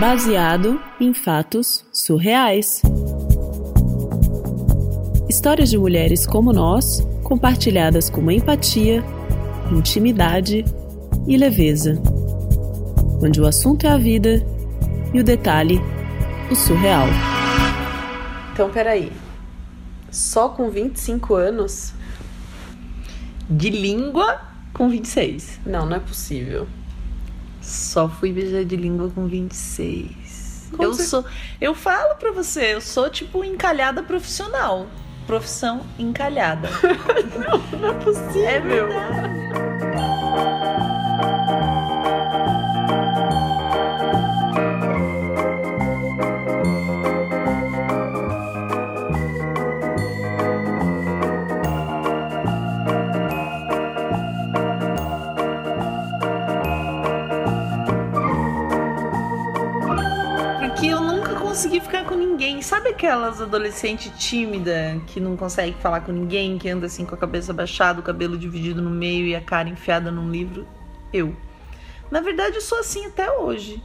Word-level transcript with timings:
Baseado 0.00 0.80
em 0.98 1.12
fatos 1.12 1.84
surreais. 1.92 2.80
Histórias 5.28 5.68
de 5.68 5.76
mulheres 5.76 6.26
como 6.26 6.54
nós, 6.54 7.06
compartilhadas 7.22 8.08
com 8.08 8.30
empatia, 8.30 9.04
intimidade 9.70 10.64
e 11.28 11.36
leveza. 11.36 12.00
Onde 13.22 13.42
o 13.42 13.46
assunto 13.46 13.86
é 13.86 13.90
a 13.90 13.98
vida 13.98 14.42
e 15.12 15.20
o 15.20 15.22
detalhe, 15.22 15.78
o 16.50 16.56
surreal. 16.56 17.06
Então, 18.54 18.70
peraí. 18.70 19.12
Só 20.10 20.48
com 20.48 20.70
25 20.70 21.34
anos? 21.34 21.92
De 23.50 23.68
língua 23.68 24.40
com 24.72 24.88
26. 24.88 25.60
Não, 25.66 25.84
não 25.84 25.96
é 25.96 26.00
possível. 26.00 26.66
Só 27.60 28.08
fui 28.08 28.32
beijar 28.32 28.64
de 28.64 28.76
língua 28.76 29.10
com 29.14 29.26
26. 29.26 30.68
Como 30.70 30.82
eu 30.84 30.92
você- 30.94 31.04
sou. 31.04 31.24
Eu 31.60 31.74
falo 31.74 32.14
pra 32.16 32.32
você, 32.32 32.74
eu 32.74 32.80
sou 32.80 33.10
tipo 33.10 33.44
encalhada 33.44 34.02
profissional. 34.02 34.86
Profissão 35.26 35.82
encalhada. 35.98 36.68
Não 37.80 37.88
é 37.90 37.94
possível. 37.94 38.46
É 38.46 38.60
verdade. 38.60 39.59
Consegui 61.60 61.80
ficar 61.80 62.06
com 62.06 62.14
ninguém. 62.14 62.62
Sabe 62.62 62.88
aquelas 62.88 63.38
adolescentes 63.38 64.10
tímida 64.18 64.98
que 65.08 65.20
não 65.20 65.36
consegue 65.36 65.76
falar 65.76 66.00
com 66.00 66.10
ninguém, 66.10 66.56
que 66.56 66.70
anda 66.70 66.86
assim 66.86 67.04
com 67.04 67.14
a 67.14 67.18
cabeça 67.18 67.52
baixada, 67.52 68.00
o 68.00 68.02
cabelo 68.02 68.38
dividido 68.38 68.80
no 68.80 68.88
meio 68.88 69.26
e 69.26 69.36
a 69.36 69.42
cara 69.42 69.68
enfiada 69.68 70.10
num 70.10 70.30
livro? 70.30 70.66
Eu. 71.12 71.36
Na 72.10 72.22
verdade, 72.22 72.56
eu 72.56 72.62
sou 72.62 72.78
assim 72.78 73.04
até 73.04 73.30
hoje. 73.30 73.82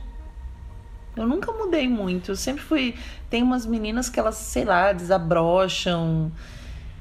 Eu 1.17 1.27
nunca 1.27 1.51
mudei 1.51 1.85
muito. 1.85 2.31
Eu 2.31 2.37
sempre 2.37 2.63
fui. 2.63 2.95
Tem 3.29 3.43
umas 3.43 3.65
meninas 3.65 4.07
que 4.07 4.21
elas, 4.21 4.35
sei 4.35 4.63
lá, 4.63 4.93
desabrocham. 4.93 6.31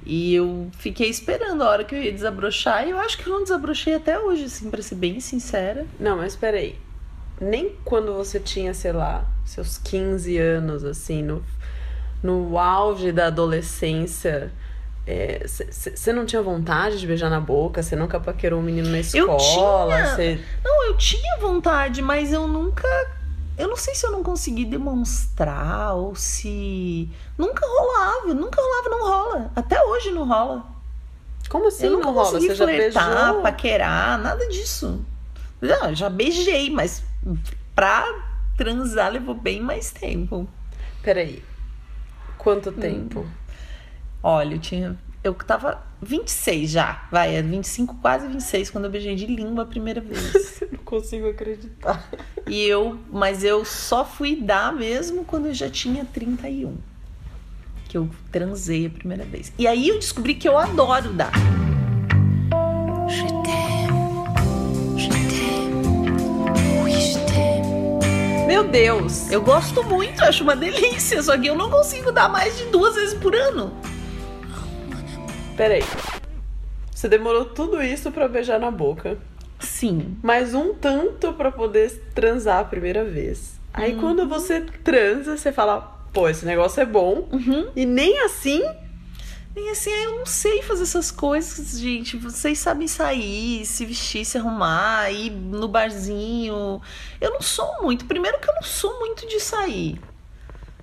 E 0.05 0.35
eu 0.35 0.69
fiquei 0.77 1.09
esperando 1.09 1.63
a 1.63 1.69
hora 1.69 1.85
que 1.85 1.95
eu 1.95 2.03
ia 2.03 2.13
desabrochar. 2.13 2.85
E 2.85 2.91
eu 2.91 2.99
acho 2.99 3.17
que 3.17 3.29
eu 3.29 3.33
não 3.33 3.45
desabrochei 3.45 3.95
até 3.95 4.19
hoje, 4.19 4.47
assim, 4.47 4.69
pra 4.69 4.83
ser 4.83 4.97
bem 4.97 5.21
sincera. 5.21 5.87
Não, 6.01 6.17
mas 6.17 6.35
peraí. 6.35 6.77
Nem 7.41 7.77
quando 7.85 8.15
você 8.15 8.39
tinha, 8.39 8.73
sei 8.73 8.93
lá, 8.93 9.25
seus 9.45 9.79
15 9.79 10.39
anos, 10.39 10.85
assim, 10.85 11.23
no, 11.23 11.45
no 12.23 12.59
auge 12.59 13.11
da 13.13 13.27
adolescência, 13.27 14.53
você 15.71 16.13
não 16.13 16.25
tinha 16.25 16.41
vontade 16.41 16.99
de 16.99 17.07
beijar 17.07 17.29
na 17.29 17.41
boca? 17.41 17.83
Você 17.83 17.95
nunca 17.95 18.19
paquerou 18.19 18.61
um 18.61 18.63
menino 18.63 18.89
na 18.89 18.97
Eu 18.97 19.01
escola? 19.01 19.39
tinha. 19.39 20.07
Você... 20.15 20.41
Não, 20.65 20.85
eu 20.87 20.97
tinha 20.97 21.37
vontade, 21.39 22.01
mas 22.01 22.33
eu 22.33 22.49
nunca. 22.49 22.89
Eu 23.57 23.69
não 23.69 23.77
sei 23.77 23.95
se 23.95 24.05
eu 24.07 24.11
não 24.11 24.23
consegui 24.23 24.65
demonstrar 24.65 25.95
ou 25.95 26.15
se. 26.17 27.09
Nunca 27.37 27.67
rolava, 27.67 28.35
nunca 28.35 28.61
rolava, 28.61 28.89
não 28.89 29.03
rola. 29.07 29.53
Até 29.55 29.83
hoje 29.85 30.11
não 30.11 30.27
rola. 30.27 30.65
Como 31.51 31.69
assim 31.69 31.87
eu 31.87 31.93
nunca 31.93 32.07
não 32.07 32.15
rola? 32.15 32.41
Você 32.41 32.55
já 32.55 32.65
flertar, 32.65 33.25
beijou? 33.27 33.43
paquerar, 33.43 34.19
nada 34.19 34.49
disso. 34.49 35.05
Não, 35.61 35.91
eu 35.91 35.95
já 35.95 36.09
beijei, 36.09 36.71
mas 36.71 37.03
pra 37.75 38.05
transar 38.57 39.13
levou 39.13 39.35
bem 39.35 39.61
mais 39.61 39.91
tempo. 39.91 40.49
Peraí. 41.03 41.43
Quanto 42.39 42.71
Hum. 42.71 42.75
tempo? 42.75 43.27
Olha, 44.23 44.55
eu 44.55 44.59
tinha. 44.59 44.99
Eu 45.23 45.33
tava 45.35 45.83
26 46.03 46.71
já, 46.71 47.07
vai, 47.11 47.35
é 47.35 47.41
25, 47.43 47.95
quase 47.97 48.27
26, 48.27 48.69
quando 48.71 48.85
eu 48.85 48.91
beijei 48.91 49.15
de 49.15 49.25
língua 49.27 49.65
a 49.65 49.67
primeira 49.67 50.01
vez. 50.01 50.61
Não 50.71 50.79
consigo 50.85 51.29
acreditar. 51.29 52.07
E 52.47 52.63
eu, 52.63 52.99
mas 53.11 53.43
eu 53.43 53.65
só 53.65 54.05
fui 54.05 54.37
dar 54.37 54.73
mesmo 54.75 55.25
quando 55.25 55.47
eu 55.47 55.55
já 55.55 55.71
tinha 55.71 56.05
31. 56.05 56.77
Que 57.89 57.97
eu 57.97 58.11
transei 58.31 58.87
a 58.87 58.91
primeira 58.91 59.25
vez. 59.25 59.51
E 59.59 59.67
aí 59.67 59.89
eu 59.89 59.99
descobri 59.99 60.35
que 60.35 60.47
eu 60.47 60.59
adoro 60.59 61.13
dar. 61.15 61.33
Meu 68.65 68.73
Deus! 68.73 69.31
Eu 69.31 69.43
gosto 69.43 69.85
muito, 69.85 70.23
acho 70.25 70.43
uma 70.43 70.57
delícia, 70.57 71.23
só 71.23 71.37
que 71.37 71.47
eu 71.47 71.55
não 71.55 71.71
consigo 71.71 72.11
dar 72.11 72.31
mais 72.31 72.57
de 72.57 72.65
duas 72.67 72.95
vezes 72.95 73.15
por 73.15 73.35
ano. 73.35 73.75
Peraí. 75.55 75.83
Você 76.91 77.07
demorou 77.07 77.45
tudo 77.45 77.83
isso 77.83 78.11
pra 78.11 78.27
beijar 78.27 78.59
na 78.59 78.71
boca. 78.71 79.19
Sim. 79.61 80.17
mais 80.23 80.55
um 80.55 80.75
tanto 80.75 81.33
pra 81.35 81.51
poder 81.51 81.91
transar 82.15 82.61
a 82.61 82.65
primeira 82.65 83.05
vez. 83.05 83.59
Aí 83.73 83.97
quando 83.97 84.27
você 84.27 84.61
transa, 84.61 85.37
você 85.37 85.53
fala, 85.53 85.81
pô, 86.13 86.29
esse 86.29 86.47
negócio 86.47 86.81
é 86.81 86.87
bom. 86.87 87.29
Uhum. 87.33 87.69
E 87.77 87.85
nem 87.85 88.19
assim. 88.21 88.63
E 89.57 89.71
assim, 89.71 89.91
eu 89.91 90.19
não 90.19 90.27
sei 90.27 90.63
fazer 90.63 90.83
essas 90.83 91.11
coisas, 91.13 91.79
gente. 91.79 92.17
Vocês 92.17 92.59
sabem 92.59 92.89
sair, 92.89 93.65
se 93.65 93.87
vestir, 93.87 94.25
se 94.25 94.37
arrumar, 94.37 95.11
ir 95.13 95.31
no 95.31 95.69
barzinho. 95.69 96.83
Eu 97.21 97.31
não 97.31 97.41
sou 97.41 97.83
muito. 97.83 98.05
Primeiro 98.05 98.41
que 98.41 98.49
eu 98.51 98.55
não 98.55 98.63
sou 98.65 98.99
muito 98.99 99.27
de 99.29 99.39
sair. 99.39 100.01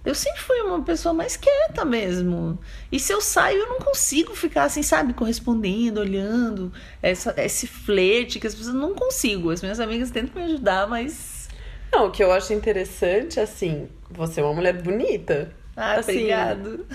Eu 0.04 0.16
sempre 0.16 0.40
fui 0.42 0.60
uma 0.62 0.82
pessoa 0.82 1.14
mais 1.14 1.36
quieta 1.38 1.86
mesmo. 1.86 2.58
E 2.92 3.00
se 3.00 3.14
eu 3.14 3.22
saio, 3.22 3.60
eu 3.60 3.68
não 3.70 3.80
consigo 3.80 4.34
ficar 4.34 4.64
assim, 4.64 4.82
sabe, 4.82 5.14
correspondendo, 5.14 6.00
olhando. 6.00 6.72
Essa, 7.04 7.36
esse 7.38 7.68
flerte 7.68 8.40
que 8.40 8.48
as 8.48 8.56
pessoas 8.56 8.74
não 8.74 8.96
consigo. 8.96 9.52
As 9.52 9.62
minhas 9.62 9.80
amigas 9.82 10.10
tentam 10.10 10.42
me 10.42 10.48
ajudar, 10.48 10.88
mas. 10.88 11.50
Não, 11.92 12.08
o 12.08 12.12
que 12.12 12.24
eu 12.24 12.32
acho 12.32 12.54
interessante, 12.54 13.38
assim, 13.40 13.90
você 14.10 14.40
é 14.40 14.44
uma 14.44 14.54
mulher 14.54 14.82
bonita. 14.82 15.54
Ah, 15.76 15.96
Assim- 15.96 16.14
obrigado. 16.14 16.86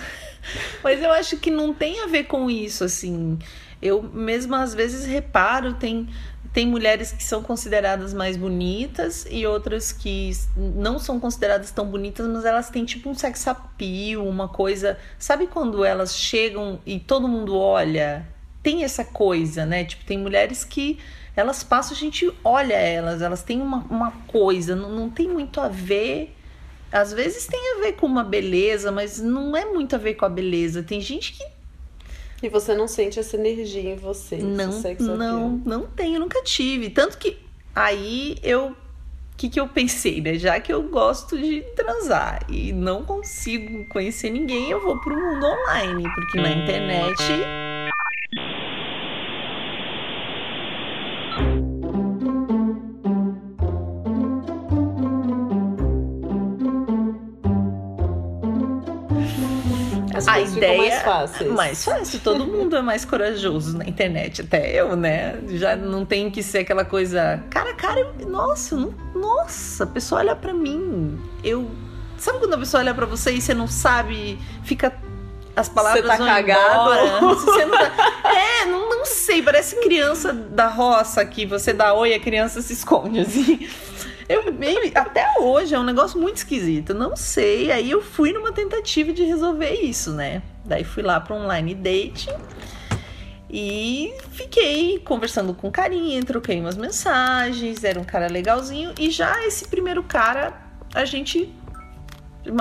Mas 0.83 1.03
eu 1.03 1.11
acho 1.11 1.37
que 1.37 1.51
não 1.51 1.73
tem 1.73 2.01
a 2.03 2.07
ver 2.07 2.25
com 2.25 2.51
isso, 2.51 2.85
assim. 2.85 3.39
Eu 3.81 4.03
mesmo 4.03 4.55
às 4.55 4.75
vezes 4.75 5.05
reparo, 5.05 5.75
tem, 5.75 6.09
tem 6.53 6.67
mulheres 6.67 7.13
que 7.13 7.23
são 7.23 7.43
consideradas 7.43 8.15
mais 8.15 8.37
bonitas 8.37 9.27
e 9.31 9.47
outras 9.47 9.93
que 9.93 10.31
não 10.57 10.99
são 10.99 11.21
consideradas 11.21 11.71
tão 11.71 11.87
bonitas, 11.87 12.27
mas 12.27 12.45
elas 12.45 12.71
têm 12.71 12.85
tipo 12.85 13.11
um 13.11 13.15
sex 13.15 13.47
appeal, 13.47 14.27
uma 14.27 14.49
coisa. 14.49 14.99
Sabe 15.19 15.47
quando 15.47 15.85
elas 15.85 16.17
chegam 16.17 16.81
e 16.87 16.99
todo 16.99 17.29
mundo 17.29 17.57
olha? 17.57 18.27
Tem 18.63 18.85
essa 18.85 19.05
coisa, 19.05 19.67
né? 19.67 19.85
Tipo, 19.85 20.05
tem 20.05 20.19
mulheres 20.19 20.65
que 20.65 20.99
elas 21.37 21.63
passam, 21.63 21.95
a 21.95 22.01
gente 22.01 22.33
olha 22.43 22.75
elas, 22.75 23.21
elas 23.21 23.43
têm 23.43 23.61
uma, 23.61 23.85
uma 23.91 24.11
coisa, 24.27 24.75
não, 24.75 24.91
não 24.91 25.11
tem 25.11 25.29
muito 25.29 25.61
a 25.61 25.69
ver. 25.69 26.36
Às 26.97 27.13
vezes 27.13 27.47
tem 27.47 27.77
a 27.77 27.81
ver 27.81 27.93
com 27.93 28.07
uma 28.07 28.25
beleza, 28.25 28.91
mas 28.91 29.21
não 29.21 29.57
é 29.57 29.65
muito 29.67 29.95
a 29.95 29.99
ver 29.99 30.15
com 30.15 30.25
a 30.25 30.29
beleza. 30.29 30.83
Tem 30.83 31.01
gente 31.01 31.33
que 31.35 31.45
E 32.47 32.49
você 32.49 32.75
não 32.75 32.89
sente 32.89 33.19
essa 33.19 33.37
energia 33.37 33.91
em 33.91 33.97
você. 33.97 34.37
não, 34.37 34.73
não, 35.17 35.63
não 35.65 35.87
tem, 35.87 36.15
eu 36.15 36.21
nunca 36.21 36.43
tive. 36.43 36.91
Tanto 36.91 37.19
que 37.19 37.39
aí 37.75 38.37
eu. 38.43 38.69
O 38.69 39.37
que, 39.37 39.51
que 39.51 39.61
eu 39.61 39.69
pensei, 39.69 40.23
né? 40.23 40.39
Já 40.39 40.59
que 40.59 40.73
eu 40.73 40.83
gosto 40.85 41.37
de 41.37 41.61
transar 41.77 42.41
e 42.49 42.73
não 42.73 43.05
consigo 43.05 43.87
conhecer 43.91 44.31
ninguém, 44.31 44.71
eu 44.71 44.81
vou 44.81 44.99
pro 44.99 45.15
mundo 45.15 45.45
online. 45.45 46.03
Porque 46.15 46.41
na 46.41 46.51
internet. 46.51 47.23
A 60.37 60.41
ideia 60.57 60.79
mais 60.79 61.03
fáceis. 61.03 61.53
mais 61.53 61.85
fácil, 61.85 62.21
todo 62.21 62.47
mundo 62.47 62.77
é 62.77 62.83
mais 62.83 63.05
corajoso 63.05 63.77
na 63.77 63.85
internet, 63.85 64.43
até 64.43 64.73
eu, 64.81 64.95
né? 64.97 65.39
Já 65.49 65.75
não 65.77 66.05
tem 66.05 66.31
que 66.31 66.43
ser 66.43 66.59
aquela 66.59 66.85
coisa 66.85 67.43
cara 67.51 67.75
cara. 67.75 68.13
Nossa, 68.27 68.77
não, 68.77 68.95
nossa, 69.15 69.85
a 69.85 69.87
pessoa 69.87 70.21
olha 70.21 70.37
pra 70.37 70.53
mim. 70.55 71.19
Eu 71.43 71.71
sabe 72.19 72.39
quando 72.39 72.55
a 72.55 72.59
pessoa 72.59 72.81
olha 72.83 72.95
pra 72.95 73.07
você 73.07 73.33
e 73.33 73.41
você 73.41 73.53
não 73.55 73.67
sabe, 73.69 74.39
fica 74.63 74.93
as 75.55 75.69
palavras 75.69 76.03
Você 76.03 76.09
tá 76.09 76.17
vão 76.17 76.27
cagado? 76.27 77.35
você 77.41 77.65
não 77.65 77.79
tá- 77.79 78.23
É, 78.25 78.65
não, 78.67 78.89
não 78.91 79.05
sei, 79.07 79.41
parece 79.43 79.77
criança 79.77 80.33
da 80.33 80.69
roça 80.69 81.25
que 81.25 81.47
você 81.47 81.73
dá 81.73 81.95
oi 81.95 82.13
a 82.15 82.21
criança 82.21 82.61
se 82.61 82.73
esconde 82.75 83.21
assim. 83.21 83.67
Eu, 84.29 84.53
meio- 84.53 84.91
até 84.95 85.25
hoje 85.41 85.75
é 85.75 85.79
um 85.79 85.85
negócio 85.85 86.21
muito 86.21 86.37
esquisito, 86.39 86.93
não 86.93 87.17
sei. 87.17 87.71
Aí 87.71 87.91
eu 87.91 88.03
fui 88.03 88.33
numa 88.33 88.53
tentativa 88.53 89.13
de 89.13 89.23
resolver 89.23 89.71
isso, 89.75 90.13
né? 90.13 90.43
Daí 90.65 90.83
fui 90.85 91.03
lá 91.03 91.21
para 91.21 91.37
online 91.37 91.75
date 91.75 92.29
e 93.49 94.13
fiquei 94.33 94.99
conversando 94.99 95.55
com 95.55 95.71
carinha, 95.71 96.21
troquei 96.25 96.61
umas 96.61 96.77
mensagens, 96.77 97.85
era 97.85 98.01
um 98.01 98.05
cara 98.05 98.27
legalzinho 98.27 98.93
e 98.99 99.11
já 99.11 99.47
esse 99.47 99.69
primeiro 99.69 100.03
cara 100.03 100.53
a 100.93 101.05
gente 101.05 101.53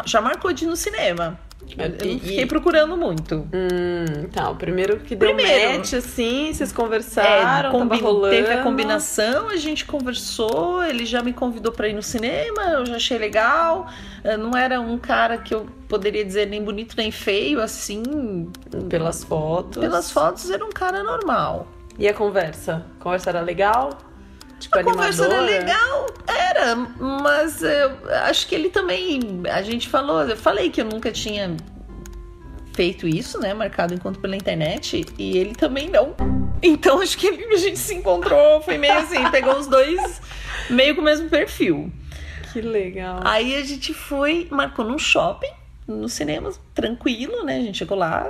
já 0.06 0.22
marcou 0.22 0.54
de 0.54 0.66
ir 0.66 0.68
no 0.68 0.76
cinema. 0.76 1.40
Eu 1.78 1.90
não 1.90 1.96
E- 2.16 2.20
fiquei 2.20 2.46
procurando 2.46 2.96
muito. 2.96 3.48
Hum, 3.54 4.28
tá. 4.32 4.50
O 4.50 4.56
primeiro 4.56 4.98
que 5.00 5.16
deu 5.16 5.34
Primeiro. 5.34 5.78
match, 5.78 5.94
assim, 5.94 6.54
vocês 6.54 6.72
É, 6.72 6.76
conversaram, 6.76 7.72
combi- 7.72 7.98
tava 7.98 8.10
rolando. 8.10 8.36
teve 8.36 8.52
a 8.54 8.64
combinação, 8.64 9.50
a 9.50 9.58
gente 9.58 9.84
conversou, 9.86 10.84
ele 10.84 11.06
já 11.06 11.22
me 11.22 11.34
convidou 11.34 11.72
pra 11.72 11.88
ir 11.90 11.94
no 11.94 12.04
cinema, 12.04 12.62
eu 12.74 12.86
já 12.86 12.96
achei 12.96 13.18
legal. 13.18 13.88
Eh, 14.24 14.38
Não 14.38 14.56
era 14.58 14.80
um 14.80 14.98
cara 14.98 15.38
que 15.38 15.54
eu 15.54 15.66
poderia 15.88 16.24
dizer 16.24 16.48
nem 16.48 16.64
bonito 16.64 16.96
nem 16.98 17.12
feio, 17.12 17.60
assim. 17.62 18.50
Pelas 18.90 19.24
fotos. 19.24 19.82
Pelas 19.82 20.12
fotos 20.12 20.50
era 20.50 20.64
um 20.64 20.72
cara 20.72 21.04
normal. 21.04 21.68
E 21.98 22.08
a 22.08 22.14
conversa? 22.14 22.86
A 23.00 23.04
conversa 23.04 23.30
era 23.32 23.42
legal? 23.42 23.90
Tipo, 24.60 24.80
A 24.80 24.84
conversa 24.84 25.26
era 25.26 25.36
animadora? 25.40 25.60
legal, 25.60 26.06
era, 26.56 26.76
mas 26.76 27.62
eu 27.62 27.92
acho 28.24 28.48
que 28.48 28.56
ele 28.56 28.70
também. 28.70 29.20
A 29.52 29.62
gente 29.62 29.88
falou, 29.90 30.22
eu 30.24 30.38
falei 30.38 30.70
que 30.70 30.82
eu 30.82 30.86
nunca 30.86 31.12
tinha 31.12 31.56
feito 32.74 33.08
isso, 33.08 33.40
né? 33.40 33.54
Marcado 33.54 33.94
encontro 33.94 34.22
pela 34.22 34.36
internet, 34.36 35.06
e 35.18 35.38
ele 35.38 35.56
também 35.56 35.90
não. 35.90 36.16
Então 36.62 37.02
acho 37.02 37.18
que 37.18 37.28
ele- 37.28 37.46
a 37.54 37.58
gente 37.58 37.80
se 37.80 37.94
encontrou, 37.96 38.62
foi 38.62 38.78
meio 38.78 38.94
assim, 38.98 39.18
pegou 39.32 39.58
os 39.58 39.68
dois 39.68 40.22
meio 40.70 40.96
com 40.96 41.02
o 41.02 41.04
mesmo 41.04 41.30
perfil. 41.30 41.92
Que 42.52 42.62
legal. 42.62 43.20
Aí 43.24 43.56
a 43.56 43.64
gente 43.64 43.94
foi, 43.94 44.48
marcou 44.50 44.84
num 44.86 44.98
shopping, 44.98 45.52
no 45.88 46.08
cinema, 46.10 46.52
tranquilo, 46.74 47.44
né? 47.44 47.58
A 47.58 47.62
gente 47.62 47.78
chegou 47.78 47.98
lá. 47.98 48.30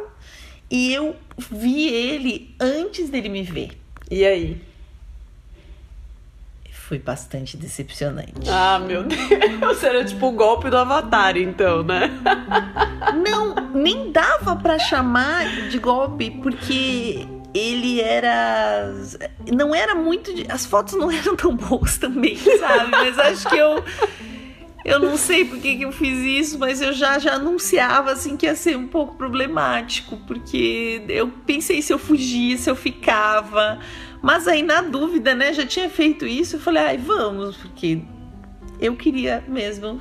E 0.70 0.92
eu 0.94 1.16
vi 1.52 1.88
ele 1.90 2.56
antes 2.60 3.10
dele 3.10 3.30
me 3.30 3.44
ver. 3.44 3.72
E 4.10 4.26
aí? 4.26 4.62
Foi 6.88 7.00
bastante 7.00 7.58
decepcionante. 7.58 8.48
Ah, 8.48 8.78
meu 8.80 9.04
Deus. 9.04 9.84
Era 9.84 10.06
tipo 10.06 10.28
o 10.28 10.32
golpe 10.32 10.70
do 10.70 10.78
Avatar, 10.78 11.36
então, 11.36 11.82
né? 11.84 12.12
Não, 13.28 13.56
nem 13.74 14.12
dava 14.12 14.56
pra 14.56 14.78
chamar 14.78 15.46
de 15.70 15.80
golpe, 15.80 16.30
porque 16.44 17.28
ele 17.54 18.02
era. 18.02 18.94
Não 19.52 19.74
era 19.74 19.96
muito. 19.96 20.34
de- 20.34 20.46
As 20.50 20.66
fotos 20.66 20.94
não 20.94 21.10
eram 21.12 21.36
tão 21.36 21.56
boas 21.56 21.98
também, 21.98 22.36
sabe? 22.38 22.92
Mas 22.92 23.18
acho 23.18 23.50
que 23.50 23.58
eu. 23.58 23.84
Eu 24.86 25.00
não 25.00 25.18
sei 25.18 25.44
por 25.44 25.58
que, 25.58 25.78
que 25.78 25.84
eu 25.84 25.92
fiz 25.92 26.20
isso, 26.20 26.60
mas 26.60 26.80
eu 26.80 26.94
já, 26.94 27.18
já 27.18 27.34
anunciava 27.34 28.12
assim 28.12 28.38
que 28.38 28.46
ia 28.46 28.56
ser 28.56 28.78
um 28.78 28.88
pouco 28.88 29.16
problemático, 29.16 30.16
porque 30.28 31.04
eu 31.10 31.28
pensei 31.28 31.82
se 31.82 31.92
eu 31.92 31.98
fugia, 31.98 32.56
se 32.56 32.70
eu 32.70 32.76
ficava. 32.76 33.80
Mas 34.22 34.48
aí, 34.48 34.62
na 34.62 34.84
dúvida, 34.84 35.34
né, 35.34 35.52
já 35.54 35.66
tinha 35.66 35.90
feito 35.90 36.28
isso, 36.28 36.58
eu 36.58 36.60
falei, 36.60 36.84
ai, 36.84 36.98
vamos, 36.98 37.58
porque 37.58 38.00
eu 38.80 38.96
queria 38.96 39.44
mesmo 39.48 40.00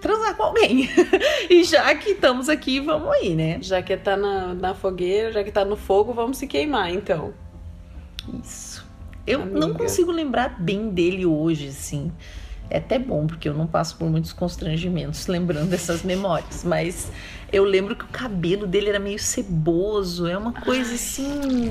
transar 0.00 0.34
com 0.36 0.42
alguém. 0.42 0.88
e 1.48 1.62
já 1.62 1.94
que 1.94 2.10
estamos 2.10 2.48
aqui, 2.48 2.80
vamos 2.80 3.08
aí, 3.08 3.36
né? 3.36 3.58
Já 3.62 3.80
que 3.82 3.96
tá 3.96 4.16
na, 4.16 4.52
na 4.52 4.74
fogueira, 4.74 5.30
já 5.30 5.44
que 5.44 5.52
tá 5.52 5.64
no 5.64 5.76
fogo, 5.76 6.12
vamos 6.12 6.38
se 6.38 6.48
queimar, 6.48 6.92
então. 6.92 7.32
Isso. 8.42 8.84
Eu 9.24 9.46
não 9.46 9.68
Amiga. 9.68 9.78
consigo 9.78 10.10
lembrar 10.10 10.60
bem 10.60 10.90
dele 10.90 11.24
hoje, 11.24 11.68
assim. 11.68 12.10
É 12.72 12.78
até 12.78 12.98
bom, 12.98 13.26
porque 13.26 13.48
eu 13.48 13.54
não 13.54 13.66
passo 13.66 13.96
por 13.96 14.08
muitos 14.08 14.32
constrangimentos 14.32 15.26
lembrando 15.26 15.68
dessas 15.68 16.02
memórias. 16.02 16.64
Mas 16.64 17.10
eu 17.52 17.64
lembro 17.64 17.94
que 17.94 18.04
o 18.04 18.08
cabelo 18.08 18.66
dele 18.66 18.88
era 18.88 18.98
meio 18.98 19.18
ceboso. 19.18 20.26
É 20.26 20.36
uma 20.38 20.52
coisa 20.52 20.94
assim. 20.94 21.70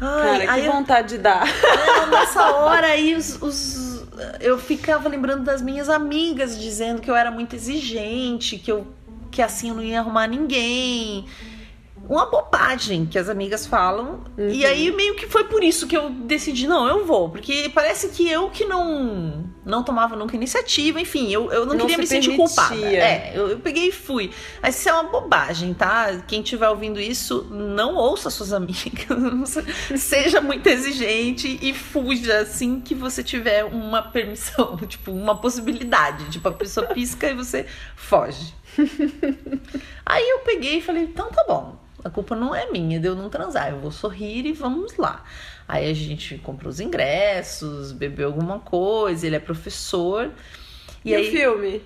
Ai, 0.00 0.46
Cara, 0.46 0.60
que 0.60 0.66
eu- 0.66 0.72
vontade 0.72 1.08
de 1.08 1.18
dar. 1.18 1.46
É, 1.46 2.06
nessa 2.06 2.50
hora 2.56 2.86
aí 2.88 3.14
os, 3.14 3.40
os- 3.42 4.04
eu 4.40 4.58
ficava 4.58 5.08
lembrando 5.08 5.44
das 5.44 5.60
minhas 5.62 5.88
amigas 5.88 6.58
dizendo 6.58 7.00
que 7.00 7.10
eu 7.10 7.14
era 7.16 7.30
muito 7.30 7.54
exigente, 7.54 8.58
que 8.58 8.70
eu 8.72 8.86
que 9.30 9.42
assim 9.42 9.70
eu 9.70 9.74
não 9.74 9.82
ia 9.82 9.98
arrumar 10.00 10.26
ninguém. 10.28 11.24
Uma 12.08 12.26
bobagem 12.26 13.06
que 13.06 13.18
as 13.18 13.28
amigas 13.28 13.66
falam. 13.66 14.20
Uhum. 14.36 14.48
E 14.48 14.64
aí 14.64 14.90
meio 14.92 15.14
que 15.14 15.26
foi 15.26 15.44
por 15.44 15.62
isso 15.62 15.86
que 15.86 15.96
eu 15.96 16.10
decidi, 16.10 16.66
não, 16.66 16.86
eu 16.86 17.04
vou, 17.04 17.30
porque 17.30 17.70
parece 17.74 18.08
que 18.08 18.28
eu 18.28 18.50
que 18.50 18.64
não 18.64 19.44
não 19.64 19.82
tomava 19.82 20.14
nunca 20.14 20.36
iniciativa, 20.36 21.00
enfim, 21.00 21.32
eu, 21.32 21.50
eu 21.50 21.64
não, 21.64 21.74
Não 21.74 21.80
queria 21.86 21.98
me 21.98 22.06
sentir 22.06 22.36
permitia. 22.36 22.46
culpada. 22.46 22.86
É, 22.86 23.32
eu, 23.34 23.48
eu 23.48 23.58
peguei 23.58 23.88
e 23.88 23.92
fui. 23.92 24.30
Mas 24.62 24.78
isso 24.78 24.88
é 24.88 24.92
uma 24.92 25.04
bobagem, 25.04 25.72
tá? 25.72 26.22
Quem 26.28 26.42
estiver 26.42 26.68
ouvindo 26.68 27.00
isso, 27.00 27.46
não 27.50 27.94
ouça 27.94 28.28
suas 28.28 28.52
amigas. 28.52 29.56
Seja 29.96 30.40
muito 30.40 30.66
exigente 30.66 31.58
e 31.62 31.72
fuja 31.72 32.40
assim 32.40 32.80
que 32.80 32.94
você 32.94 33.22
tiver 33.22 33.64
uma 33.64 34.02
permissão, 34.02 34.76
tipo, 34.86 35.10
uma 35.10 35.36
possibilidade. 35.36 36.30
Tipo, 36.30 36.48
a 36.48 36.52
pessoa 36.52 36.86
pisca 36.88 37.30
e 37.30 37.34
você 37.34 37.66
foge. 37.96 38.52
Aí 40.04 40.28
eu 40.28 40.40
peguei 40.40 40.78
e 40.78 40.82
falei, 40.82 41.04
então 41.04 41.30
tá 41.30 41.44
bom. 41.46 41.76
A 42.04 42.10
culpa 42.10 42.36
não 42.36 42.54
é 42.54 42.70
minha 42.70 43.00
de 43.00 43.08
eu 43.08 43.14
não 43.14 43.30
transar. 43.30 43.70
Eu 43.70 43.78
vou 43.80 43.90
sorrir 43.90 44.44
e 44.46 44.52
vamos 44.52 44.96
lá. 44.98 45.24
Aí 45.66 45.90
a 45.90 45.94
gente 45.94 46.36
comprou 46.38 46.68
os 46.68 46.78
ingressos, 46.78 47.92
bebeu 47.92 48.26
alguma 48.28 48.58
coisa, 48.58 49.26
ele 49.26 49.36
é 49.36 49.40
professor. 49.40 50.30
E, 51.04 51.10
E, 51.10 51.14
aí, 51.14 51.28
o 51.28 51.30
filme? 51.30 51.82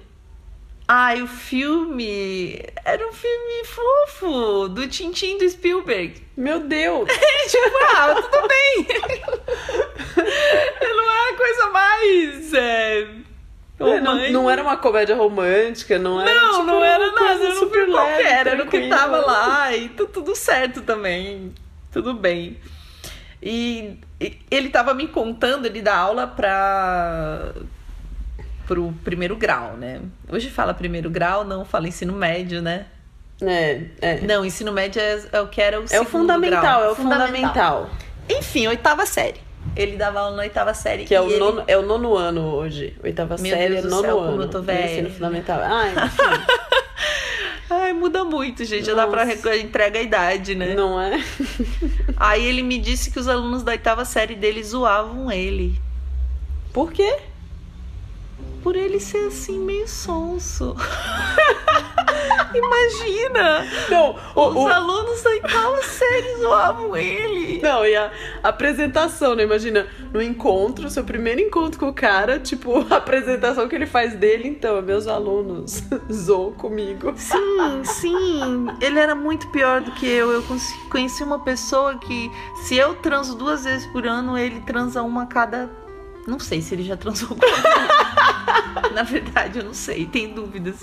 ah, 0.88 1.14
e 1.14 1.22
o 1.22 1.28
filme 1.28 2.60
era 2.84 3.06
um 3.06 3.12
filme 3.12 3.64
fofo 3.64 4.68
do 4.68 4.88
Tintin 4.88 5.38
do 5.38 5.48
Spielberg. 5.48 6.20
Meu 6.36 6.60
Deus! 6.60 7.08
tipo, 7.48 7.76
ah, 7.94 8.14
tudo 8.14 8.48
bem. 8.48 8.86
não 10.96 11.10
é 11.12 11.30
a 11.30 11.36
coisa 11.36 11.70
mais 11.70 12.54
é, 12.54 13.08
não, 13.78 14.30
não 14.32 14.50
era 14.50 14.62
uma 14.62 14.76
comédia 14.76 15.14
romântica, 15.14 15.98
não 15.98 16.20
era. 16.20 16.34
Não, 16.34 16.50
tipo, 16.52 16.62
não 16.66 16.84
era 16.84 17.12
nada, 17.12 17.44
era 17.44 17.54
super 17.54 17.78
leve, 17.80 17.92
qualquer, 17.92 18.46
era 18.48 18.64
o 18.64 18.66
que 18.66 18.88
tava 18.88 19.18
lá 19.18 19.74
e 19.76 19.88
tu- 19.90 20.06
tudo 20.06 20.34
certo 20.34 20.82
também, 20.82 21.52
tudo 21.92 22.12
bem. 22.14 22.56
E, 23.42 23.98
e 24.20 24.38
ele 24.50 24.68
tava 24.68 24.92
me 24.94 25.06
contando, 25.06 25.66
ele 25.66 25.80
dá 25.80 25.96
aula 25.96 26.26
pra 26.26 27.52
pro 28.66 28.92
primeiro 29.04 29.34
grau, 29.36 29.76
né? 29.76 30.00
Hoje 30.28 30.50
fala 30.50 30.74
primeiro 30.74 31.08
grau, 31.08 31.42
não 31.44 31.64
fala 31.64 31.88
ensino 31.88 32.12
médio, 32.12 32.60
né? 32.60 32.86
É, 33.40 33.82
é. 34.02 34.20
Não, 34.22 34.44
ensino 34.44 34.72
médio 34.72 35.00
é, 35.00 35.22
é 35.32 35.40
o 35.40 35.46
que 35.46 35.60
era 35.62 35.80
o 35.80 35.84
É 35.90 36.00
o 36.00 36.04
fundamental, 36.04 36.60
grau. 36.60 36.84
é 36.84 36.90
o 36.90 36.94
fundamental. 36.96 37.90
Enfim, 38.28 38.66
oitava 38.66 39.06
série. 39.06 39.40
Ele 39.78 39.96
dava 39.96 40.20
aula 40.20 40.36
na 40.36 40.42
oitava 40.42 40.74
série. 40.74 41.04
Que 41.04 41.14
é 41.14 41.20
o, 41.20 41.28
ele- 41.30 41.38
nono, 41.38 41.62
é 41.66 41.76
o 41.78 41.82
nono 41.82 42.16
ano 42.16 42.54
hoje. 42.54 42.96
Oitava 43.02 43.36
Meu 43.38 43.54
série 43.54 43.74
Deus 43.74 43.84
é 43.86 43.88
nono 43.88 44.02
céu, 44.02 44.18
ano. 44.20 44.30
como 44.30 44.42
eu 44.42 44.48
tô 44.50 44.60
velha. 44.60 44.90
Ensino 44.92 45.10
fundamental. 45.10 45.60
Ah, 45.62 45.84
enfim, 45.88 46.58
Ai, 47.70 47.92
muda 47.92 48.24
muito, 48.24 48.64
gente. 48.64 48.86
Já 48.86 48.94
dá 48.94 49.06
pra 49.06 49.24
Nossa. 49.26 49.50
re- 49.50 49.60
entrega 49.60 49.98
a 49.98 50.02
idade, 50.02 50.54
né? 50.54 50.74
não 50.74 51.00
é? 51.00 51.22
Aí 52.16 52.44
ele 52.44 52.62
me 52.62 52.78
disse 52.78 53.10
que 53.10 53.18
os 53.20 53.28
alunos 53.28 53.62
da 53.62 53.72
oitava 53.72 54.04
série 54.04 54.34
dele 54.34 54.62
zoavam 54.64 55.30
ele. 55.30 55.78
Por 56.72 56.90
quê? 56.92 57.16
Por 58.68 58.76
ele 58.76 59.00
ser 59.00 59.28
assim, 59.28 59.58
meio 59.60 59.88
sonso. 59.88 60.76
Imagina! 62.54 63.64
Não, 63.88 64.14
o, 64.34 64.48
Os 64.50 64.56
o- 64.56 64.68
alunos 64.68 65.22
da 65.22 65.30
oitava 65.30 65.82
série 65.84 66.36
zoavam 66.36 66.94
ele. 66.94 67.62
não, 67.62 67.86
e 67.86 67.96
a 67.96 68.12
apresentação, 68.42 69.34
né? 69.34 69.44
Imagina, 69.44 69.86
no 70.12 70.20
encontro, 70.20 70.90
seu 70.90 71.02
primeiro 71.02 71.40
encontro 71.40 71.80
com 71.80 71.88
o 71.88 71.94
cara, 71.94 72.38
tipo, 72.38 72.86
a 72.92 72.96
apresentação 72.96 73.66
que 73.68 73.74
ele 73.74 73.86
faz 73.86 74.12
dele, 74.14 74.46
então, 74.48 74.82
meus 74.82 75.06
alunos 75.06 75.82
zoam 76.12 76.52
comigo. 76.52 77.14
Sim, 77.16 77.84
sim. 77.84 78.66
Ele 78.82 78.98
era 78.98 79.14
muito 79.14 79.48
pior 79.48 79.80
do 79.80 79.92
que 79.92 80.06
eu. 80.06 80.30
Eu 80.30 80.44
conheci 80.90 81.22
uma 81.22 81.38
pessoa 81.38 81.96
que, 81.96 82.30
se 82.64 82.76
eu 82.76 82.94
transo 82.96 83.34
duas 83.34 83.64
vezes 83.64 83.86
por 83.92 84.06
ano, 84.06 84.36
ele 84.36 84.60
transa 84.60 85.02
uma 85.02 85.22
a 85.22 85.26
cada. 85.26 85.87
Não 86.28 86.38
sei 86.38 86.60
se 86.60 86.74
ele 86.74 86.84
já 86.84 86.96
transou 86.96 87.28
com 87.28 87.34
alguém. 87.34 88.92
Na 88.94 89.02
verdade, 89.02 89.58
eu 89.60 89.64
não 89.64 89.74
sei, 89.74 90.06
tem 90.06 90.32
dúvidas. 90.34 90.76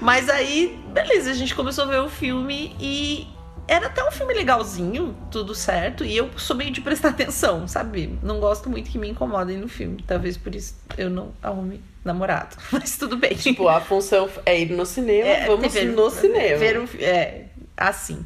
Mas 0.00 0.28
aí, 0.28 0.78
beleza, 0.92 1.30
a 1.30 1.34
gente 1.34 1.54
começou 1.54 1.84
a 1.84 1.86
ver 1.86 2.00
o 2.00 2.08
filme 2.08 2.74
e 2.80 3.26
era 3.68 3.86
até 3.86 4.06
um 4.06 4.10
filme 4.10 4.34
legalzinho, 4.34 5.16
tudo 5.30 5.54
certo. 5.54 6.04
E 6.04 6.16
eu 6.16 6.28
sou 6.36 6.56
meio 6.56 6.70
de 6.70 6.80
prestar 6.80 7.10
atenção, 7.10 7.66
sabe? 7.68 8.18
Não 8.22 8.40
gosto 8.40 8.68
muito 8.68 8.90
que 8.90 8.98
me 8.98 9.08
incomodem 9.08 9.58
no 9.58 9.68
filme. 9.68 10.02
Talvez 10.06 10.36
por 10.36 10.54
isso 10.54 10.74
eu 10.98 11.08
não 11.08 11.32
arrume 11.42 11.80
namorado. 12.04 12.56
Mas 12.72 12.96
tudo 12.96 13.16
bem. 13.16 13.34
Tipo, 13.34 13.68
a 13.68 13.80
função 13.80 14.28
é 14.44 14.60
ir 14.60 14.70
no 14.70 14.84
cinema, 14.84 15.28
É, 15.28 15.46
vamos 15.46 15.72
ver- 15.72 15.86
no 15.86 16.10
cinema. 16.10 16.58
Ver 16.58 16.78
um, 16.80 16.86
é, 16.98 17.46
assim. 17.76 18.24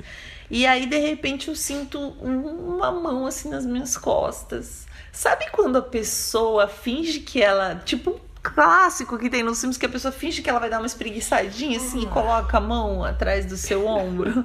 E 0.50 0.64
aí, 0.66 0.86
de 0.86 0.98
repente, 0.98 1.48
eu 1.48 1.56
sinto 1.56 1.98
um- 2.22 2.76
uma 2.76 2.90
mão 2.92 3.26
assim 3.26 3.50
nas 3.50 3.66
minhas 3.66 3.96
costas. 3.98 4.85
Sabe 5.16 5.46
quando 5.50 5.76
a 5.76 5.82
pessoa 5.82 6.68
finge 6.68 7.20
que 7.20 7.42
ela. 7.42 7.76
Tipo, 7.76 8.10
um 8.10 8.20
clássico 8.42 9.16
que 9.16 9.30
tem 9.30 9.42
nos 9.42 9.58
filmes 9.58 9.78
que 9.78 9.86
a 9.86 9.88
pessoa 9.88 10.12
finge 10.12 10.42
que 10.42 10.50
ela 10.50 10.60
vai 10.60 10.68
dar 10.68 10.76
uma 10.76 10.86
espreguiçadinha 10.86 11.78
assim 11.78 12.02
e 12.02 12.06
coloca 12.06 12.58
a 12.58 12.60
mão 12.60 13.02
atrás 13.02 13.46
do 13.46 13.56
seu 13.56 13.86
ombro. 13.86 14.44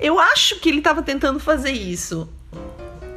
Eu 0.00 0.18
acho 0.18 0.58
que 0.58 0.70
ele 0.70 0.80
tava 0.80 1.02
tentando 1.02 1.38
fazer 1.38 1.72
isso. 1.72 2.26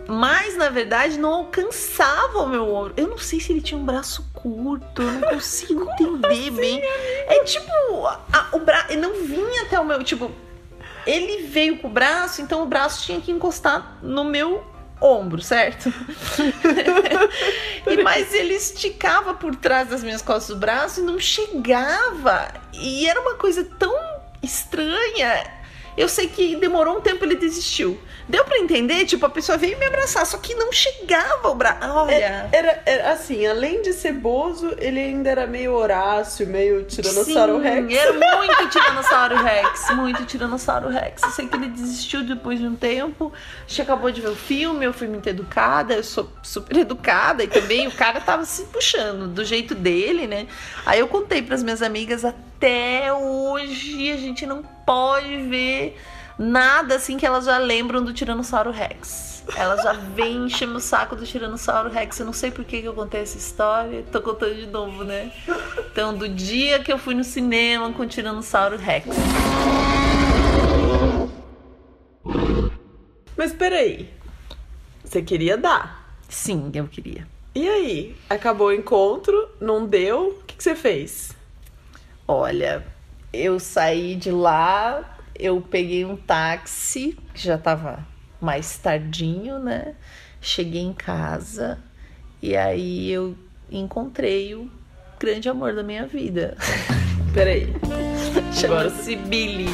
mas 0.09 0.57
na 0.57 0.67
verdade 0.67 1.17
não 1.17 1.33
alcançava 1.33 2.39
o 2.39 2.49
meu 2.49 2.67
ombro. 2.73 2.93
Eu 2.97 3.07
não 3.07 3.17
sei 3.17 3.39
se 3.39 3.53
ele 3.53 3.61
tinha 3.61 3.79
um 3.79 3.85
braço 3.85 4.29
curto, 4.33 5.01
eu 5.01 5.11
não 5.13 5.21
consigo 5.29 5.89
entender 5.89 6.27
assim, 6.27 6.51
bem. 6.51 6.81
É 6.83 7.43
tipo, 7.45 7.71
a, 8.33 8.49
o 8.51 8.59
braço 8.59 8.97
não 8.97 9.23
vinha 9.23 9.61
até 9.63 9.79
o 9.79 9.85
meu, 9.85 10.03
tipo, 10.03 10.29
ele 11.07 11.47
veio 11.47 11.79
com 11.79 11.87
o 11.87 11.91
braço, 11.91 12.41
então 12.41 12.61
o 12.61 12.65
braço 12.65 13.05
tinha 13.05 13.21
que 13.21 13.31
encostar 13.31 13.99
no 14.01 14.25
meu 14.25 14.72
ombro, 15.03 15.41
certo? 15.41 15.93
e 17.85 18.01
mas 18.01 18.33
ele 18.33 18.53
esticava 18.53 19.33
por 19.33 19.55
trás 19.55 19.89
das 19.89 20.01
minhas 20.01 20.21
costas 20.21 20.55
do 20.55 20.59
braço 20.59 21.01
e 21.01 21.03
não 21.03 21.19
chegava. 21.19 22.53
E 22.71 23.07
era 23.07 23.19
uma 23.19 23.35
coisa 23.35 23.63
tão 23.77 23.93
estranha. 24.41 25.62
Eu 25.97 26.09
sei 26.09 26.27
que 26.27 26.55
demorou 26.55 26.97
um 26.97 27.01
tempo 27.01 27.23
ele 27.23 27.35
desistiu. 27.35 27.99
Deu 28.27 28.43
para 28.45 28.57
entender? 28.57 29.05
Tipo, 29.05 29.25
a 29.25 29.29
pessoa 29.29 29.57
veio 29.57 29.77
me 29.77 29.85
abraçar, 29.85 30.25
só 30.25 30.37
que 30.37 30.55
não 30.55 30.71
chegava 30.71 31.49
o 31.49 31.55
braço. 31.55 31.87
Olha. 31.89 32.13
É, 32.13 32.49
era, 32.51 32.83
era, 32.85 33.11
assim, 33.11 33.45
além 33.45 33.81
de 33.81 33.93
ser 33.93 34.13
bozo, 34.13 34.73
ele 34.79 34.99
ainda 34.99 35.29
era 35.29 35.45
meio 35.45 35.73
Horácio, 35.73 36.47
meio 36.47 36.83
Tiranossauro 36.83 37.57
Sim, 37.57 37.61
Rex. 37.61 37.93
Era 37.93 38.13
muito 38.37 38.69
Tiranossauro 38.69 39.35
Rex, 39.43 39.89
muito 39.95 40.25
Tiranossauro 40.25 40.89
Rex. 40.89 41.21
Eu 41.21 41.29
sei 41.29 41.47
que 41.47 41.55
ele 41.55 41.67
desistiu 41.67 42.23
depois 42.23 42.59
de 42.59 42.65
um 42.65 42.75
tempo. 42.75 43.31
A 43.35 43.67
gente 43.67 43.81
acabou 43.81 44.09
de 44.09 44.21
ver 44.21 44.29
o 44.29 44.35
filme, 44.35 44.85
eu 44.85 44.93
fui 44.93 45.07
muito 45.07 45.27
educada, 45.27 45.93
eu 45.93 46.03
sou 46.03 46.31
super 46.41 46.77
educada 46.77 47.43
e 47.43 47.47
também 47.47 47.87
o 47.87 47.91
cara 47.91 48.21
tava 48.21 48.45
se 48.45 48.63
puxando 48.65 49.27
do 49.27 49.43
jeito 49.43 49.75
dele, 49.75 50.27
né? 50.27 50.47
Aí 50.85 50.99
eu 50.99 51.07
contei 51.07 51.41
para 51.41 51.55
as 51.55 51.63
minhas 51.63 51.81
amigas 51.81 52.23
até 52.23 52.52
hoje 52.71 54.11
a 54.11 54.17
gente 54.17 54.45
não 54.45 54.63
pode 54.63 55.37
ver 55.43 55.97
nada 56.37 56.95
assim 56.95 57.17
que 57.17 57.25
elas 57.25 57.45
já 57.45 57.57
lembram 57.57 58.03
do 58.03 58.13
Tiranossauro 58.13 58.71
Rex. 58.71 59.43
Elas 59.55 59.83
já 59.83 59.93
vêm 60.15 60.45
enchendo 60.45 60.75
o 60.75 60.79
saco 60.79 61.15
do 61.15 61.25
Tiranossauro 61.25 61.89
Rex. 61.89 62.19
Eu 62.19 62.25
não 62.25 62.33
sei 62.33 62.51
por 62.51 62.63
que, 62.63 62.81
que 62.81 62.87
eu 62.87 62.93
contei 62.93 63.21
essa 63.21 63.37
história. 63.37 64.03
Tô 64.11 64.21
contando 64.21 64.55
de 64.55 64.67
novo, 64.67 65.03
né? 65.03 65.31
Então, 65.91 66.15
do 66.15 66.29
dia 66.29 66.79
que 66.79 66.91
eu 66.91 66.97
fui 66.97 67.13
no 67.13 67.23
cinema 67.23 67.91
com 67.91 68.03
o 68.03 68.07
Tiranossauro 68.07 68.77
Rex. 68.77 69.07
Mas 73.35 73.51
peraí. 73.53 74.09
Você 75.03 75.21
queria 75.21 75.57
dar? 75.57 76.17
Sim, 76.29 76.71
eu 76.73 76.87
queria. 76.87 77.27
E 77.53 77.67
aí? 77.67 78.15
Acabou 78.29 78.67
o 78.67 78.73
encontro? 78.73 79.49
Não 79.59 79.85
deu? 79.85 80.29
O 80.29 80.43
que, 80.45 80.55
que 80.55 80.63
você 80.63 80.75
fez? 80.75 81.35
Olha, 82.27 82.83
eu 83.31 83.59
saí 83.59 84.15
de 84.15 84.31
lá 84.31 85.13
eu 85.37 85.61
peguei 85.61 86.05
um 86.05 86.15
táxi, 86.15 87.17
que 87.33 87.43
já 87.43 87.57
tava 87.57 88.05
mais 88.39 88.77
tardinho, 88.77 89.59
né? 89.59 89.95
Cheguei 90.39 90.81
em 90.81 90.93
casa 90.93 91.79
e 92.41 92.55
aí 92.55 93.11
eu 93.11 93.35
encontrei 93.71 94.53
o 94.53 94.69
grande 95.19 95.49
amor 95.49 95.73
da 95.73 95.83
minha 95.83 96.05
vida. 96.05 96.55
Peraí. 97.33 97.73
Chama-se 98.53 99.15
Billy. 99.15 99.69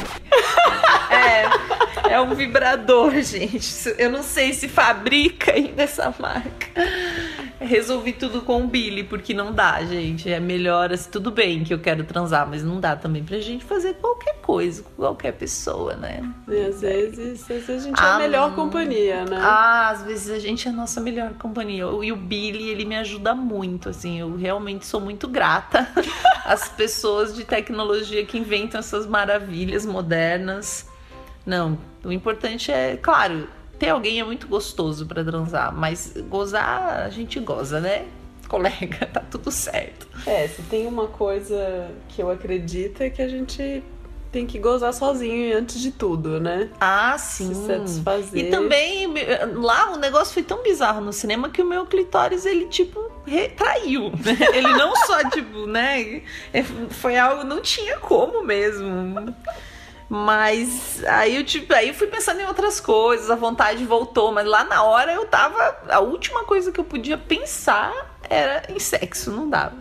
é, 2.08 2.14
é 2.14 2.20
um 2.20 2.34
vibrador, 2.34 3.12
gente. 3.20 3.94
Eu 3.98 4.10
não 4.10 4.22
sei 4.22 4.54
se 4.54 4.68
fabrica 4.68 5.52
ainda 5.52 5.82
essa 5.82 6.14
marca 6.18 6.70
resolvi 7.60 8.12
tudo 8.12 8.40
com 8.42 8.64
o 8.64 8.66
Billy, 8.66 9.04
porque 9.04 9.34
não 9.34 9.52
dá, 9.52 9.84
gente. 9.84 10.30
É 10.30 10.40
melhor, 10.40 10.92
assim, 10.92 11.10
tudo 11.10 11.30
bem 11.30 11.62
que 11.62 11.72
eu 11.72 11.78
quero 11.78 12.04
transar, 12.04 12.48
mas 12.48 12.62
não 12.62 12.80
dá 12.80 12.96
também 12.96 13.22
pra 13.22 13.38
gente 13.38 13.64
fazer 13.64 13.94
qualquer 13.94 14.40
coisa 14.40 14.82
com 14.82 15.02
qualquer 15.02 15.32
pessoa, 15.32 15.94
né? 15.94 16.22
E 16.48 16.60
às 16.60 16.80
vezes, 16.80 17.42
às 17.42 17.48
vezes 17.48 17.70
a 17.70 17.78
gente 17.78 18.00
ah, 18.00 18.06
é 18.06 18.10
a 18.12 18.18
melhor 18.18 18.54
companhia, 18.54 19.24
né? 19.24 19.38
Ah, 19.40 19.90
às 19.90 20.02
vezes 20.02 20.30
a 20.30 20.38
gente 20.38 20.66
é 20.66 20.70
a 20.70 20.74
nossa 20.74 21.00
melhor 21.00 21.34
companhia. 21.34 21.84
E 22.02 22.10
o 22.10 22.16
Billy, 22.16 22.70
ele 22.70 22.84
me 22.84 22.96
ajuda 22.96 23.34
muito, 23.34 23.90
assim. 23.90 24.18
Eu 24.18 24.36
realmente 24.36 24.86
sou 24.86 25.00
muito 25.00 25.28
grata 25.28 25.86
às 26.44 26.68
pessoas 26.68 27.34
de 27.34 27.44
tecnologia 27.44 28.24
que 28.24 28.38
inventam 28.38 28.80
essas 28.80 29.06
maravilhas 29.06 29.84
modernas. 29.84 30.88
Não, 31.44 31.78
o 32.04 32.12
importante 32.12 32.70
é, 32.70 32.96
claro, 32.96 33.48
ter 33.80 33.88
alguém 33.88 34.20
é 34.20 34.24
muito 34.24 34.46
gostoso 34.46 35.06
para 35.06 35.24
transar, 35.24 35.74
mas 35.74 36.12
gozar 36.28 37.00
a 37.00 37.08
gente 37.08 37.40
goza, 37.40 37.80
né? 37.80 38.04
Colega, 38.46 39.06
tá 39.10 39.20
tudo 39.20 39.50
certo. 39.50 40.06
É, 40.26 40.46
se 40.46 40.60
tem 40.62 40.86
uma 40.86 41.08
coisa 41.08 41.90
que 42.10 42.22
eu 42.22 42.30
acredito 42.30 43.00
é 43.00 43.08
que 43.08 43.22
a 43.22 43.28
gente 43.28 43.82
tem 44.30 44.46
que 44.46 44.58
gozar 44.58 44.92
sozinho 44.92 45.56
antes 45.56 45.80
de 45.80 45.90
tudo, 45.90 46.38
né? 46.38 46.68
Ah, 46.78 47.16
sim. 47.18 47.54
Se 47.54 47.66
satisfazer. 47.66 48.44
E 48.46 48.50
também, 48.50 49.12
lá 49.54 49.92
o 49.92 49.96
negócio 49.96 50.34
foi 50.34 50.42
tão 50.42 50.62
bizarro 50.62 51.00
no 51.00 51.12
cinema 51.12 51.48
que 51.48 51.62
o 51.62 51.66
meu 51.66 51.86
clitóris, 51.86 52.44
ele, 52.44 52.66
tipo, 52.66 53.10
retraiu. 53.26 54.10
Né? 54.10 54.36
Ele 54.54 54.68
não 54.68 54.94
só, 54.94 55.28
tipo, 55.30 55.66
né? 55.66 56.22
É, 56.52 56.62
foi 56.62 57.18
algo, 57.18 57.44
não 57.44 57.60
tinha 57.60 57.98
como 57.98 58.44
mesmo. 58.44 59.34
Mas 60.12 61.04
aí 61.06 61.36
eu, 61.36 61.44
tipo, 61.44 61.72
aí 61.72 61.94
fui 61.94 62.08
pensando 62.08 62.40
em 62.40 62.46
outras 62.46 62.80
coisas, 62.80 63.30
a 63.30 63.36
vontade 63.36 63.84
voltou, 63.84 64.32
mas 64.32 64.44
lá 64.44 64.64
na 64.64 64.82
hora 64.82 65.12
eu 65.12 65.24
tava. 65.24 65.78
A 65.88 66.00
última 66.00 66.42
coisa 66.42 66.72
que 66.72 66.80
eu 66.80 66.84
podia 66.84 67.16
pensar 67.16 68.18
era 68.28 68.64
em 68.68 68.80
sexo, 68.80 69.30
não 69.30 69.48
dava. 69.48 69.76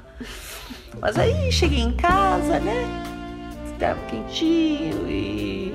Mas 1.01 1.17
aí 1.17 1.51
cheguei 1.51 1.79
em 1.79 1.93
casa, 1.93 2.59
né? 2.59 2.85
Estava 3.73 3.99
quentinho 4.05 5.09
e 5.09 5.73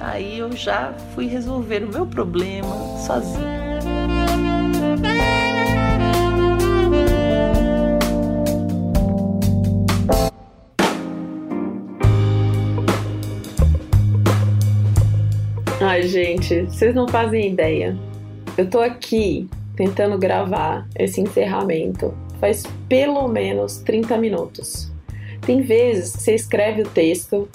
aí 0.00 0.40
eu 0.40 0.50
já 0.50 0.92
fui 1.14 1.28
resolver 1.28 1.84
o 1.84 1.88
meu 1.88 2.04
problema 2.04 2.98
sozinha. 3.06 3.71
Ai, 15.92 16.04
gente, 16.04 16.62
vocês 16.62 16.94
não 16.94 17.06
fazem 17.06 17.52
ideia. 17.52 17.94
Eu 18.56 18.66
tô 18.70 18.80
aqui 18.80 19.46
tentando 19.76 20.16
gravar 20.16 20.88
esse 20.98 21.20
encerramento 21.20 22.14
faz 22.40 22.64
pelo 22.88 23.28
menos 23.28 23.76
30 23.76 24.16
minutos. 24.16 24.90
Tem 25.42 25.60
vezes 25.60 26.16
que 26.16 26.22
você 26.22 26.34
escreve 26.34 26.80
o 26.80 26.88
texto 26.88 27.46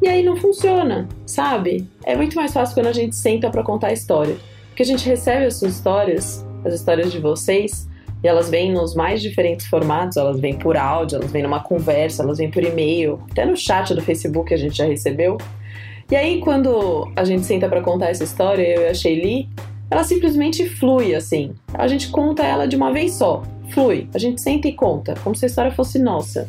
e 0.00 0.06
aí 0.06 0.22
não 0.22 0.36
funciona, 0.36 1.08
sabe? 1.26 1.84
É 2.04 2.14
muito 2.14 2.36
mais 2.36 2.52
fácil 2.52 2.76
quando 2.76 2.86
a 2.86 2.92
gente 2.92 3.16
senta 3.16 3.50
para 3.50 3.64
contar 3.64 3.88
a 3.88 3.92
história. 3.92 4.36
Porque 4.68 4.84
a 4.84 4.86
gente 4.86 5.04
recebe 5.08 5.46
as 5.46 5.56
suas 5.56 5.74
histórias, 5.74 6.46
as 6.64 6.74
histórias 6.74 7.10
de 7.10 7.18
vocês, 7.18 7.88
e 8.22 8.28
elas 8.28 8.48
vêm 8.48 8.72
nos 8.72 8.94
mais 8.94 9.20
diferentes 9.20 9.66
formatos, 9.66 10.16
elas 10.16 10.38
vêm 10.38 10.56
por 10.56 10.76
áudio, 10.76 11.16
elas 11.16 11.32
vêm 11.32 11.42
numa 11.42 11.58
conversa, 11.58 12.22
elas 12.22 12.38
vêm 12.38 12.52
por 12.52 12.62
e-mail, 12.62 13.20
até 13.32 13.44
no 13.44 13.56
chat 13.56 13.92
do 13.92 14.00
Facebook 14.00 14.54
a 14.54 14.56
gente 14.56 14.76
já 14.76 14.84
recebeu. 14.84 15.38
E 16.10 16.16
aí, 16.16 16.40
quando 16.40 17.10
a 17.16 17.24
gente 17.24 17.44
senta 17.46 17.68
para 17.68 17.80
contar 17.80 18.10
essa 18.10 18.24
história, 18.24 18.62
eu 18.62 18.82
e 18.82 18.86
a 18.88 18.94
Shelly, 18.94 19.48
ela 19.90 20.04
simplesmente 20.04 20.68
flui 20.68 21.14
assim. 21.14 21.54
A 21.72 21.88
gente 21.88 22.08
conta 22.10 22.42
ela 22.44 22.66
de 22.66 22.76
uma 22.76 22.92
vez 22.92 23.14
só. 23.14 23.42
Flui. 23.70 24.08
A 24.14 24.18
gente 24.18 24.40
senta 24.40 24.68
e 24.68 24.72
conta, 24.72 25.14
como 25.22 25.34
se 25.34 25.44
a 25.44 25.48
história 25.48 25.72
fosse 25.72 25.98
nossa. 25.98 26.48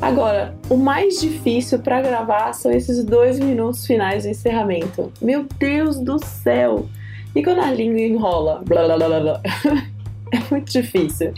Agora, 0.00 0.54
o 0.68 0.76
mais 0.76 1.20
difícil 1.20 1.78
para 1.78 2.00
gravar 2.02 2.52
são 2.54 2.72
esses 2.72 3.04
dois 3.04 3.38
minutos 3.38 3.86
finais 3.86 4.24
do 4.24 4.30
encerramento. 4.30 5.12
Meu 5.20 5.46
Deus 5.58 6.00
do 6.00 6.18
céu! 6.18 6.88
E 7.34 7.42
quando 7.42 7.60
a 7.60 7.70
língua 7.70 8.00
enrola, 8.00 8.62
blá 8.66 8.84
blá 8.84 8.96
blá 8.96 9.20
blá, 9.20 9.40
é 10.32 10.40
muito 10.50 10.72
difícil. 10.72 11.32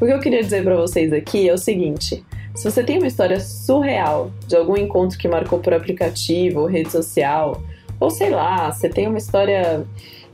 O 0.00 0.06
que 0.06 0.12
eu 0.12 0.18
queria 0.18 0.42
dizer 0.42 0.64
para 0.64 0.76
vocês 0.76 1.12
aqui 1.12 1.48
é 1.48 1.52
o 1.54 1.58
seguinte: 1.58 2.24
se 2.54 2.70
você 2.70 2.82
tem 2.82 2.98
uma 2.98 3.06
história 3.06 3.38
surreal 3.40 4.30
de 4.46 4.56
algum 4.56 4.76
encontro 4.76 5.18
que 5.18 5.28
marcou 5.28 5.58
por 5.60 5.72
aplicativo 5.72 6.66
rede 6.66 6.90
social, 6.90 7.62
ou 7.98 8.10
sei 8.10 8.30
lá, 8.30 8.72
você 8.72 8.88
tem 8.88 9.06
uma 9.06 9.18
história 9.18 9.86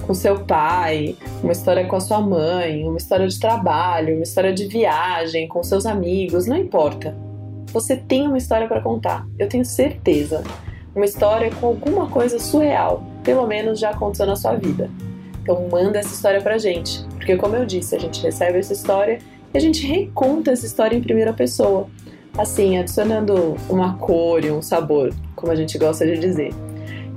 com 0.06 0.14
seu 0.14 0.44
pai, 0.44 1.16
uma 1.42 1.52
história 1.52 1.85
com 1.87 1.96
a 1.96 2.00
sua 2.00 2.20
mãe, 2.20 2.85
uma 2.85 2.96
história 2.96 3.26
de 3.26 3.38
trabalho, 3.38 4.14
uma 4.14 4.23
história 4.23 4.52
de 4.52 4.66
viagem 4.66 5.49
com 5.49 5.62
seus 5.62 5.85
amigos, 5.85 6.46
não 6.46 6.56
importa. 6.56 7.16
Você 7.73 7.96
tem 7.96 8.26
uma 8.26 8.38
história 8.38 8.68
para 8.68 8.80
contar, 8.80 9.26
eu 9.38 9.49
tenho 9.49 9.64
certeza. 9.64 10.42
Uma 10.94 11.04
história 11.04 11.50
com 11.50 11.66
alguma 11.66 12.08
coisa 12.08 12.38
surreal, 12.38 13.04
pelo 13.23 13.46
menos 13.46 13.78
já 13.78 13.90
aconteceu 13.90 14.26
na 14.26 14.37
sua 14.37 14.54
vida. 14.54 14.90
Então 15.42 15.68
manda 15.70 15.99
essa 15.99 16.14
história 16.14 16.40
pra 16.40 16.56
gente, 16.56 17.04
porque 17.16 17.37
como 17.37 17.54
eu 17.54 17.66
disse, 17.66 17.94
a 17.94 17.99
gente 17.99 18.23
recebe 18.23 18.58
essa 18.58 18.73
história 18.73 19.18
e 19.52 19.58
a 19.58 19.61
gente 19.61 19.87
reconta 19.87 20.52
essa 20.52 20.64
história 20.64 20.96
em 20.96 21.02
primeira 21.02 21.32
pessoa 21.32 21.88
assim, 22.38 22.78
adicionando 22.78 23.57
uma 23.69 23.95
cor 23.95 24.45
e 24.45 24.50
um 24.50 24.62
sabor, 24.62 25.12
como 25.35 25.52
a 25.52 25.57
gente 25.57 25.78
gosta 25.78 26.07
de 26.07 26.19
dizer. 26.19 26.50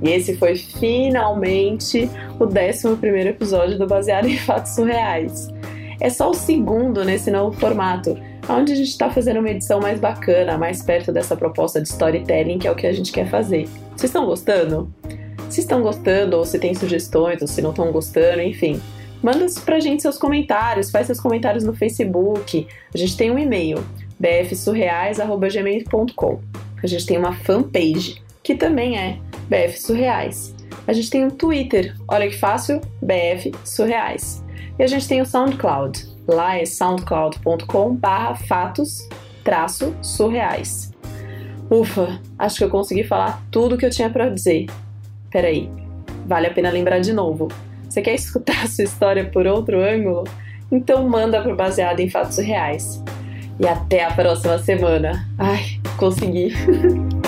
E 0.02 0.08
esse 0.10 0.36
foi 0.36 0.56
finalmente 0.56 2.10
o 2.38 2.44
11 2.44 3.28
episódio 3.28 3.78
do 3.78 3.86
Baseado 3.86 4.26
em 4.26 4.38
Fatos 4.38 4.74
Surreais. 4.74 5.48
É 6.00 6.08
só 6.08 6.30
o 6.30 6.34
segundo 6.34 7.04
nesse 7.04 7.30
novo 7.30 7.58
formato, 7.58 8.16
onde 8.48 8.72
a 8.72 8.76
gente 8.76 8.88
está 8.88 9.10
fazendo 9.10 9.40
uma 9.40 9.50
edição 9.50 9.80
mais 9.80 10.00
bacana, 10.00 10.56
mais 10.56 10.82
perto 10.82 11.12
dessa 11.12 11.36
proposta 11.36 11.80
de 11.80 11.88
storytelling, 11.88 12.58
que 12.58 12.66
é 12.66 12.70
o 12.70 12.74
que 12.74 12.86
a 12.86 12.92
gente 12.92 13.12
quer 13.12 13.28
fazer. 13.28 13.68
Vocês 13.94 14.04
estão 14.04 14.24
gostando? 14.24 14.90
Se 15.50 15.60
estão 15.60 15.82
gostando, 15.82 16.38
ou 16.38 16.44
se 16.46 16.58
tem 16.58 16.74
sugestões, 16.74 17.42
ou 17.42 17.48
se 17.48 17.60
não 17.60 17.70
estão 17.70 17.92
gostando, 17.92 18.40
enfim, 18.40 18.80
Manda 19.22 19.44
pra 19.64 19.80
gente 19.80 20.00
seus 20.00 20.16
comentários, 20.16 20.90
faz 20.90 21.06
seus 21.06 21.20
comentários 21.20 21.62
no 21.62 21.74
Facebook. 21.74 22.66
A 22.94 22.96
gente 22.96 23.16
tem 23.16 23.30
um 23.30 23.38
e-mail, 23.38 23.84
bfsurreais.gmail.com. 24.20 26.40
A 26.82 26.86
gente 26.86 27.06
tem 27.06 27.18
uma 27.18 27.32
fanpage, 27.32 28.22
que 28.42 28.54
também 28.54 28.98
é 28.98 29.18
BF 29.48 29.80
Surreais. 29.80 30.54
A 30.86 30.92
gente 30.92 31.10
tem 31.10 31.24
um 31.24 31.30
Twitter, 31.30 31.96
olha 32.06 32.28
que 32.28 32.36
fácil, 32.36 32.80
BF 33.02 33.52
Surreais. 33.64 34.44
E 34.78 34.82
a 34.82 34.86
gente 34.86 35.08
tem 35.08 35.20
o 35.20 35.26
SoundCloud, 35.26 36.08
lá 36.28 36.56
é 36.56 36.64
soundcloud.com 36.64 37.96
barra 37.96 38.34
fatos 38.34 39.08
traço 39.42 39.94
surreais. 40.02 40.92
Ufa, 41.70 42.20
acho 42.38 42.58
que 42.58 42.64
eu 42.64 42.70
consegui 42.70 43.04
falar 43.04 43.42
tudo 43.50 43.76
que 43.76 43.86
eu 43.86 43.90
tinha 43.90 44.10
para 44.10 44.28
dizer. 44.28 44.66
Peraí, 45.30 45.70
vale 46.26 46.46
a 46.46 46.52
pena 46.52 46.70
lembrar 46.70 47.00
de 47.00 47.12
novo. 47.12 47.48
Você 47.88 48.02
quer 48.02 48.14
escutar 48.18 48.64
a 48.64 48.68
sua 48.68 48.84
história 48.84 49.24
por 49.24 49.46
outro 49.46 49.80
ângulo? 49.80 50.24
Então 50.70 51.08
manda 51.08 51.42
pro 51.42 51.56
Baseado 51.56 52.00
em 52.00 52.08
Fatos 52.08 52.38
Reais. 52.38 53.02
E 53.60 53.68
até 53.68 54.04
a 54.04 54.10
próxima 54.10 54.58
semana. 54.58 55.28
Ai, 55.38 55.78
consegui! 55.98 56.50